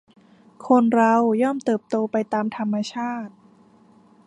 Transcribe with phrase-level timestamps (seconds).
[0.67, 3.33] คนเราย่อมเติบโตไปตามธรรมชาติ